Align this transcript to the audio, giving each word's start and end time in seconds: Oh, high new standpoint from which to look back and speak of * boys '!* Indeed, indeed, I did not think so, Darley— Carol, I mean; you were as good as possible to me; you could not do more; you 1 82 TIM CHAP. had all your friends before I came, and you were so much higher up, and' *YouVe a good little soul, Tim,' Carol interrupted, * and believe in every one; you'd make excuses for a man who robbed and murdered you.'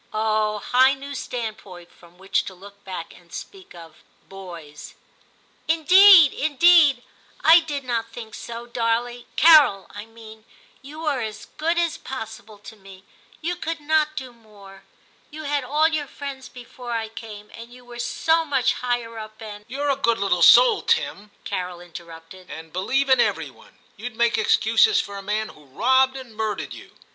Oh, 0.11 0.57
high 0.57 0.95
new 0.95 1.13
standpoint 1.13 1.91
from 1.91 2.17
which 2.17 2.43
to 2.45 2.55
look 2.55 2.83
back 2.83 3.13
and 3.15 3.31
speak 3.31 3.75
of 3.75 3.97
* 4.15 4.29
boys 4.29 4.95
'!* 5.45 5.67
Indeed, 5.67 6.33
indeed, 6.33 7.03
I 7.43 7.59
did 7.59 7.83
not 7.83 8.09
think 8.11 8.33
so, 8.33 8.65
Darley— 8.65 9.27
Carol, 9.35 9.85
I 9.91 10.07
mean; 10.07 10.43
you 10.81 11.01
were 11.01 11.21
as 11.21 11.45
good 11.57 11.77
as 11.77 11.99
possible 11.99 12.57
to 12.57 12.75
me; 12.75 13.03
you 13.41 13.55
could 13.55 13.79
not 13.79 14.15
do 14.15 14.33
more; 14.33 14.85
you 15.29 15.41
1 15.41 15.41
82 15.41 15.41
TIM 15.41 15.43
CHAP. 15.43 15.51
had 15.51 15.63
all 15.65 15.87
your 15.87 16.07
friends 16.07 16.49
before 16.49 16.93
I 16.93 17.07
came, 17.07 17.51
and 17.53 17.71
you 17.71 17.85
were 17.85 17.99
so 17.99 18.43
much 18.43 18.73
higher 18.73 19.19
up, 19.19 19.39
and' 19.39 19.67
*YouVe 19.69 19.91
a 19.91 19.95
good 20.01 20.17
little 20.17 20.41
soul, 20.41 20.81
Tim,' 20.81 21.29
Carol 21.43 21.79
interrupted, 21.79 22.49
* 22.49 22.49
and 22.49 22.73
believe 22.73 23.07
in 23.07 23.19
every 23.19 23.51
one; 23.51 23.77
you'd 23.97 24.15
make 24.15 24.35
excuses 24.39 24.99
for 24.99 25.17
a 25.17 25.21
man 25.21 25.49
who 25.49 25.65
robbed 25.65 26.17
and 26.17 26.35
murdered 26.35 26.73
you.' 26.73 26.95